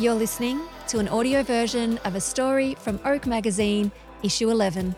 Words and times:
You're 0.00 0.14
listening 0.14 0.62
to 0.88 0.98
an 0.98 1.08
audio 1.08 1.42
version 1.42 1.98
of 2.06 2.14
a 2.14 2.22
story 2.22 2.74
from 2.76 2.98
Oak 3.04 3.26
Magazine, 3.26 3.92
issue 4.22 4.48
11. 4.48 4.96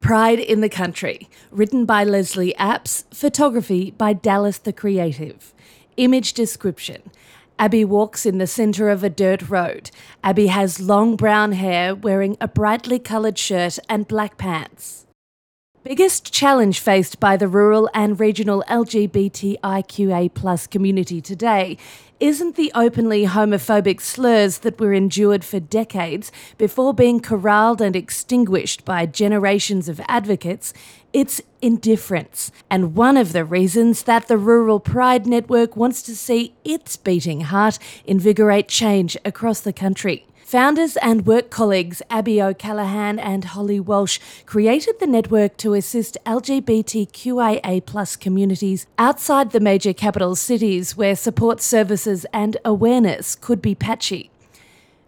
Pride 0.00 0.38
in 0.38 0.60
the 0.60 0.68
Country, 0.68 1.28
written 1.50 1.84
by 1.84 2.04
Leslie 2.04 2.54
Apps, 2.60 3.12
photography 3.12 3.90
by 3.90 4.12
Dallas 4.12 4.58
the 4.58 4.72
Creative. 4.72 5.52
Image 5.96 6.32
description 6.32 7.02
Abbey 7.58 7.84
walks 7.84 8.24
in 8.24 8.38
the 8.38 8.46
centre 8.46 8.88
of 8.88 9.02
a 9.02 9.10
dirt 9.10 9.48
road. 9.48 9.90
Abbey 10.22 10.46
has 10.46 10.78
long 10.78 11.16
brown 11.16 11.50
hair, 11.50 11.92
wearing 11.92 12.36
a 12.40 12.46
brightly 12.46 13.00
coloured 13.00 13.36
shirt 13.36 13.80
and 13.88 14.06
black 14.06 14.38
pants. 14.38 15.06
Biggest 15.84 16.32
challenge 16.32 16.78
faced 16.78 17.18
by 17.18 17.36
the 17.36 17.48
rural 17.48 17.90
and 17.92 18.20
regional 18.20 18.62
LGBTIQA 18.68 20.32
plus 20.32 20.68
community 20.68 21.20
today 21.20 21.76
isn't 22.20 22.54
the 22.54 22.70
openly 22.72 23.26
homophobic 23.26 24.00
slurs 24.00 24.58
that 24.58 24.78
were 24.78 24.92
endured 24.92 25.44
for 25.44 25.58
decades 25.58 26.30
before 26.56 26.94
being 26.94 27.18
corralled 27.18 27.80
and 27.80 27.96
extinguished 27.96 28.84
by 28.84 29.06
generations 29.06 29.88
of 29.88 30.00
advocates, 30.06 30.72
it's 31.12 31.42
indifference. 31.60 32.52
And 32.70 32.94
one 32.94 33.16
of 33.16 33.32
the 33.32 33.44
reasons 33.44 34.04
that 34.04 34.28
the 34.28 34.38
Rural 34.38 34.78
Pride 34.78 35.26
Network 35.26 35.76
wants 35.76 36.00
to 36.02 36.14
see 36.14 36.54
its 36.64 36.96
beating 36.96 37.40
heart 37.40 37.80
invigorate 38.04 38.68
change 38.68 39.16
across 39.24 39.60
the 39.60 39.72
country. 39.72 40.26
Founders 40.52 40.98
and 40.98 41.24
work 41.24 41.48
colleagues 41.48 42.02
Abbey 42.10 42.42
O'Callaghan 42.42 43.18
and 43.18 43.42
Holli 43.42 43.80
Walsh 43.80 44.18
created 44.44 45.00
the 45.00 45.06
network 45.06 45.56
to 45.56 45.72
assist 45.72 46.18
LGBTQIA 46.26 48.20
communities 48.20 48.86
outside 48.98 49.52
the 49.52 49.60
major 49.60 49.94
capital 49.94 50.36
cities 50.36 50.94
where 50.94 51.16
support 51.16 51.62
services 51.62 52.26
and 52.34 52.58
awareness 52.66 53.34
could 53.34 53.62
be 53.62 53.74
patchy. 53.74 54.30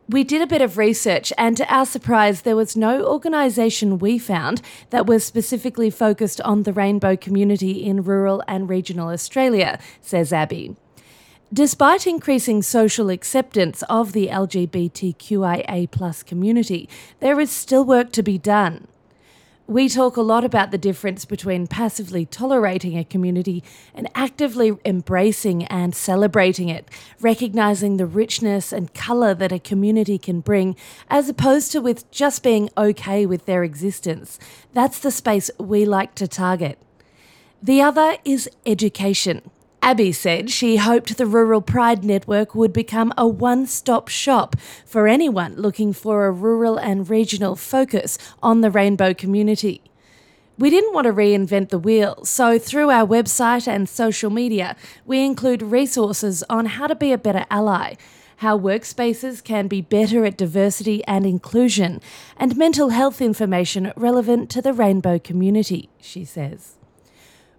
We 0.08 0.24
did 0.24 0.40
a 0.40 0.46
bit 0.46 0.62
of 0.62 0.78
research, 0.78 1.30
and 1.36 1.58
to 1.58 1.70
our 1.70 1.84
surprise, 1.84 2.40
there 2.40 2.56
was 2.56 2.74
no 2.74 3.04
organisation 3.04 3.98
we 3.98 4.18
found 4.18 4.62
that 4.88 5.04
was 5.04 5.26
specifically 5.26 5.90
focused 5.90 6.40
on 6.40 6.62
the 6.62 6.72
rainbow 6.72 7.18
community 7.18 7.84
in 7.84 8.02
rural 8.02 8.42
and 8.48 8.70
regional 8.70 9.10
Australia, 9.10 9.78
says 10.00 10.32
Abbey. 10.32 10.74
Despite 11.54 12.06
increasing 12.08 12.62
social 12.62 13.10
acceptance 13.10 13.84
of 13.88 14.12
the 14.12 14.26
LGBTQIA 14.26 16.26
community, 16.26 16.88
there 17.20 17.38
is 17.38 17.52
still 17.52 17.84
work 17.84 18.10
to 18.10 18.24
be 18.24 18.38
done. 18.38 18.88
We 19.68 19.88
talk 19.88 20.16
a 20.16 20.22
lot 20.22 20.42
about 20.42 20.72
the 20.72 20.78
difference 20.78 21.24
between 21.24 21.68
passively 21.68 22.26
tolerating 22.26 22.98
a 22.98 23.04
community 23.04 23.62
and 23.94 24.10
actively 24.16 24.72
embracing 24.84 25.62
and 25.66 25.94
celebrating 25.94 26.70
it, 26.70 26.88
recognizing 27.20 27.98
the 27.98 28.06
richness 28.06 28.72
and 28.72 28.92
colour 28.92 29.32
that 29.34 29.52
a 29.52 29.60
community 29.60 30.18
can 30.18 30.40
bring, 30.40 30.74
as 31.08 31.28
opposed 31.28 31.70
to 31.70 31.80
with 31.80 32.10
just 32.10 32.42
being 32.42 32.68
okay 32.76 33.26
with 33.26 33.46
their 33.46 33.62
existence. 33.62 34.40
That's 34.72 34.98
the 34.98 35.12
space 35.12 35.52
we 35.60 35.84
like 35.84 36.16
to 36.16 36.26
target. 36.26 36.80
The 37.62 37.80
other 37.80 38.16
is 38.24 38.50
education. 38.66 39.52
Abbey 39.84 40.12
said 40.12 40.48
she 40.48 40.78
hoped 40.78 41.18
the 41.18 41.26
Rural 41.26 41.60
Pride 41.60 42.04
Network 42.04 42.54
would 42.54 42.72
become 42.72 43.12
a 43.18 43.28
one 43.28 43.66
stop 43.66 44.08
shop 44.08 44.56
for 44.86 45.06
anyone 45.06 45.56
looking 45.56 45.92
for 45.92 46.24
a 46.24 46.30
rural 46.30 46.78
and 46.78 47.10
regional 47.10 47.54
focus 47.54 48.16
on 48.42 48.62
the 48.62 48.70
rainbow 48.70 49.12
community. 49.12 49.82
We 50.56 50.70
didn't 50.70 50.94
want 50.94 51.04
to 51.04 51.12
reinvent 51.12 51.68
the 51.68 51.78
wheel, 51.78 52.24
so 52.24 52.58
through 52.58 52.88
our 52.88 53.06
website 53.06 53.68
and 53.68 53.86
social 53.86 54.30
media, 54.30 54.74
we 55.04 55.22
include 55.22 55.60
resources 55.60 56.42
on 56.48 56.64
how 56.64 56.86
to 56.86 56.94
be 56.94 57.12
a 57.12 57.18
better 57.18 57.44
ally, 57.50 57.96
how 58.36 58.58
workspaces 58.58 59.44
can 59.44 59.68
be 59.68 59.82
better 59.82 60.24
at 60.24 60.38
diversity 60.38 61.04
and 61.04 61.26
inclusion, 61.26 62.00
and 62.38 62.56
mental 62.56 62.88
health 62.88 63.20
information 63.20 63.92
relevant 63.96 64.48
to 64.48 64.62
the 64.62 64.72
rainbow 64.72 65.18
community, 65.18 65.90
she 66.00 66.24
says. 66.24 66.76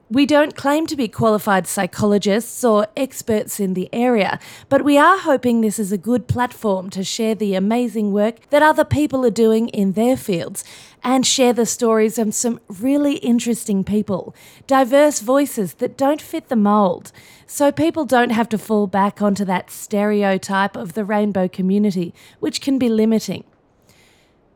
We 0.09 0.27
don't 0.27 0.55
claim 0.55 0.85
to 0.85 0.95
be 0.95 1.07
qualified 1.07 1.65
psychologists 1.65 2.63
or 2.63 2.85
experts 2.95 3.59
in 3.59 3.73
the 3.73 3.89
area, 3.91 4.39
but 4.69 4.83
we 4.83 4.99
are 4.99 5.17
hoping 5.17 5.61
this 5.61 5.79
is 5.79 5.91
a 5.91 5.97
good 5.97 6.27
platform 6.27 6.91
to 6.91 7.03
share 7.03 7.33
the 7.33 7.55
amazing 7.55 8.11
work 8.11 8.35
that 8.51 8.61
other 8.61 8.85
people 8.85 9.25
are 9.25 9.31
doing 9.31 9.67
in 9.69 9.93
their 9.93 10.15
fields 10.15 10.63
and 11.03 11.25
share 11.25 11.53
the 11.53 11.65
stories 11.65 12.19
of 12.19 12.35
some 12.35 12.59
really 12.67 13.15
interesting 13.15 13.83
people, 13.83 14.35
diverse 14.67 15.21
voices 15.21 15.73
that 15.75 15.97
don't 15.97 16.21
fit 16.21 16.49
the 16.49 16.55
mould, 16.55 17.11
so 17.47 17.71
people 17.71 18.05
don't 18.05 18.29
have 18.31 18.49
to 18.49 18.59
fall 18.59 18.85
back 18.85 19.23
onto 19.23 19.43
that 19.45 19.71
stereotype 19.71 20.75
of 20.75 20.93
the 20.93 21.03
rainbow 21.03 21.47
community, 21.47 22.13
which 22.39 22.61
can 22.61 22.77
be 22.77 22.89
limiting. 22.89 23.43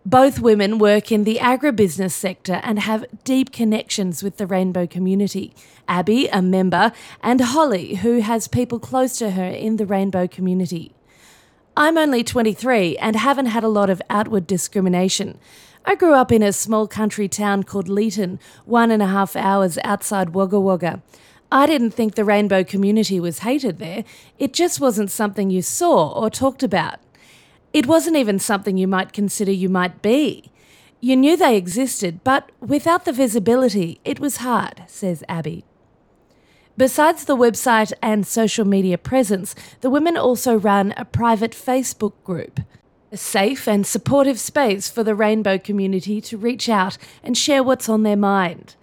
Both 0.10 0.40
women 0.40 0.80
work 0.80 1.12
in 1.12 1.24
the 1.24 1.38
agribusiness 1.40 2.14
sector 2.14 2.62
and 2.64 2.80
have 2.80 3.06
deep 3.24 3.52
connections 3.52 4.24
with 4.24 4.38
the 4.38 4.48
rainbow 4.48 4.88
community. 4.88 5.54
Abbey, 5.88 6.28
a 6.30 6.42
member, 6.42 6.92
and 7.22 7.40
Holli, 7.40 7.98
who 7.98 8.22
has 8.22 8.48
people 8.48 8.80
close 8.80 9.20
to 9.20 9.30
her 9.32 9.46
in 9.46 9.76
the 9.76 9.86
rainbow 9.86 10.28
community. 10.28 10.96
I'm 11.78 11.96
only 11.96 12.24
23 12.24 12.98
and 12.98 13.18
haven't 13.18 13.46
had 13.54 13.64
a 13.64 13.68
lot 13.68 13.92
of 13.92 14.02
outward 14.10 14.48
discrimination. 14.48 15.38
I 15.86 15.94
grew 15.94 16.16
up 16.16 16.32
in 16.32 16.42
a 16.42 16.54
small 16.54 16.88
country 16.88 17.28
town 17.28 17.62
called 17.62 17.88
Leeton, 17.88 18.40
one 18.66 18.90
and 18.90 19.04
a 19.04 19.08
half 19.08 19.36
hours 19.36 19.78
outside 19.84 20.34
Wagga 20.34 20.60
Wagga. 20.60 21.04
I 21.52 21.68
didn't 21.68 21.92
think 21.92 22.16
the 22.16 22.26
rainbow 22.26 22.64
community 22.64 23.20
was 23.20 23.40
hated 23.40 23.78
there, 23.78 24.04
it 24.40 24.54
just 24.54 24.82
wasn't 24.82 25.12
something 25.12 25.52
you 25.52 25.62
saw 25.62 26.12
or 26.20 26.32
talked 26.32 26.64
about. 26.64 27.00
It 27.72 27.86
wasn't 27.86 28.18
even 28.18 28.40
something 28.40 28.78
you 28.78 28.88
might 28.88 29.14
consider 29.14 29.52
you 29.52 29.70
might 29.70 30.02
be. 30.02 30.52
You 31.02 31.16
knew 31.16 31.38
they 31.38 31.56
existed, 31.56 32.24
but 32.24 32.52
without 32.60 33.06
the 33.06 33.14
visibility, 33.14 34.02
it 34.04 34.20
was 34.20 34.38
hard, 34.38 34.84
says 34.88 35.24
Abbey. 35.30 35.64
Besides 36.78 37.26
the 37.26 37.38
website 37.38 37.94
and 38.02 38.26
social 38.26 38.66
media 38.66 38.98
presence, 38.98 39.54
the 39.82 39.90
women 39.90 40.18
also 40.18 40.56
run 40.56 40.94
a 40.98 41.06
private 41.06 41.52
Facebook 41.52 42.14
group, 42.24 42.62
a 43.12 43.18
safe 43.18 43.68
and 43.68 43.86
supportive 43.86 44.40
space 44.40 44.90
for 44.90 45.04
the 45.04 45.16
rainbow 45.16 45.58
community 45.58 46.22
to 46.22 46.38
reach 46.38 46.70
out 46.70 46.98
and 47.24 47.38
share 47.38 47.64
what's 47.64 47.90
on 47.90 48.04
their 48.04 48.18
mind. 48.18 48.76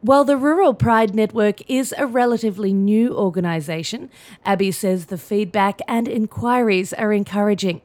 While 0.00 0.24
the 0.24 0.36
Rural 0.36 0.74
Pride 0.74 1.14
Network 1.14 1.68
is 1.68 1.92
a 1.98 2.06
relatively 2.06 2.72
new 2.72 3.14
organisation, 3.14 4.10
Abbey 4.46 4.72
says 4.72 5.06
the 5.06 5.18
feedback 5.18 5.80
and 5.86 6.08
inquiries 6.08 6.92
are 6.94 7.12
encouraging. 7.12 7.82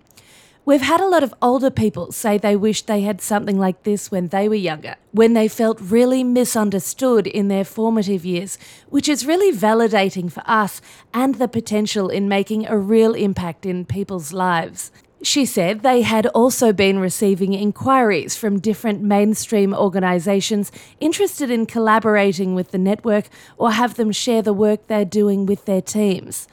We've 0.68 0.82
had 0.82 1.00
a 1.00 1.08
lot 1.08 1.22
of 1.22 1.32
older 1.44 1.70
people 1.70 2.12
say 2.12 2.40
they 2.40 2.56
wish 2.56 2.82
they 2.82 3.02
had 3.02 3.22
something 3.22 3.60
like 3.60 3.84
this 3.84 4.10
when 4.10 4.30
they 4.30 4.50
were 4.50 4.56
younger, 4.56 4.96
when 5.12 5.34
they 5.34 5.48
felt 5.48 5.80
really 5.80 6.24
misunderstood 6.24 7.28
in 7.28 7.50
their 7.50 7.64
formative 7.64 8.26
years, 8.26 8.58
which 8.90 9.08
is 9.08 9.28
really 9.28 9.56
validating 9.56 10.32
for 10.32 10.42
us 10.48 10.82
and 11.14 11.36
the 11.36 11.48
potential 11.48 12.10
in 12.10 12.28
making 12.28 12.66
a 12.66 12.80
real 12.80 13.14
impact 13.14 13.68
in 13.68 13.86
people's 13.86 14.34
lives. 14.34 14.92
She 15.22 15.46
said 15.46 15.84
they 15.84 16.02
had 16.02 16.26
also 16.28 16.74
been 16.74 16.98
receiving 16.98 17.54
inquiries 17.54 18.36
from 18.36 18.60
different 18.60 19.04
mainstream 19.04 19.72
organisations 19.72 20.72
interested 21.00 21.52
in 21.52 21.68
collaborating 21.68 22.56
with 22.56 22.72
the 22.72 22.80
network 22.80 23.30
or 23.60 23.74
have 23.74 23.98
them 23.98 24.12
share 24.12 24.42
the 24.42 24.52
work 24.52 24.88
they're 24.88 25.06
doing 25.06 25.46
with 25.46 25.66
their 25.66 25.82
teams. 25.82 26.48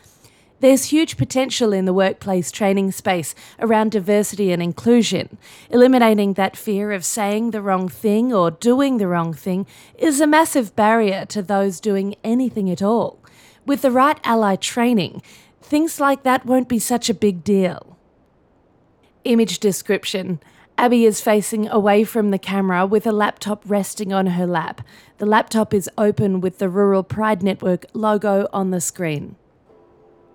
There's 0.62 0.92
huge 0.92 1.16
potential 1.16 1.72
in 1.72 1.86
the 1.86 1.92
workplace 1.92 2.52
training 2.52 2.92
space 2.92 3.34
around 3.58 3.90
diversity 3.90 4.52
and 4.52 4.62
inclusion. 4.62 5.36
Eliminating 5.70 6.34
that 6.34 6.56
fear 6.56 6.92
of 6.92 7.04
saying 7.04 7.50
the 7.50 7.60
wrong 7.60 7.88
thing 7.88 8.32
or 8.32 8.52
doing 8.52 8.98
the 8.98 9.08
wrong 9.08 9.34
thing 9.34 9.66
is 9.98 10.20
a 10.20 10.26
massive 10.28 10.76
barrier 10.76 11.26
to 11.26 11.42
those 11.42 11.80
doing 11.80 12.14
anything 12.22 12.70
at 12.70 12.80
all. 12.80 13.18
With 13.66 13.82
the 13.82 13.90
right 13.90 14.20
ally 14.22 14.54
training, 14.54 15.20
things 15.60 15.98
like 15.98 16.22
that 16.22 16.46
won't 16.46 16.68
be 16.68 16.78
such 16.78 17.10
a 17.10 17.14
big 17.14 17.42
deal. 17.42 17.98
Image 19.24 19.58
description. 19.58 20.38
Abbey 20.78 21.04
is 21.04 21.20
facing 21.20 21.66
away 21.70 22.04
from 22.04 22.30
the 22.30 22.38
camera 22.38 22.86
with 22.86 23.04
a 23.04 23.10
laptop 23.10 23.64
resting 23.66 24.12
on 24.12 24.26
her 24.28 24.46
lap. 24.46 24.80
The 25.18 25.26
laptop 25.26 25.74
is 25.74 25.90
open 25.98 26.40
with 26.40 26.58
the 26.58 26.68
Rural 26.68 27.02
Pride 27.02 27.42
Network 27.42 27.84
logo 27.94 28.46
on 28.52 28.70
the 28.70 28.80
screen. 28.80 29.34